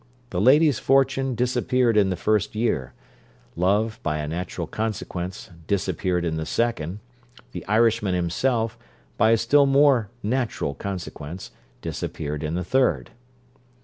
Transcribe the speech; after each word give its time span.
The 0.31 0.41
lady's 0.41 0.79
fortune 0.79 1.35
disappeared 1.35 1.95
in 1.95 2.09
the 2.09 2.15
first 2.15 2.55
year: 2.55 2.95
love, 3.55 3.99
by 4.01 4.17
a 4.17 4.27
natural 4.27 4.65
consequence, 4.65 5.51
disappeared 5.67 6.25
in 6.25 6.37
the 6.37 6.45
second: 6.47 6.97
the 7.51 7.63
Irishman 7.67 8.15
himself, 8.15 8.79
by 9.15 9.29
a 9.29 9.37
still 9.37 9.67
more 9.67 10.09
natural 10.23 10.73
consequence, 10.73 11.51
disappeared 11.83 12.41
in 12.41 12.55
the 12.55 12.63
third. 12.63 13.11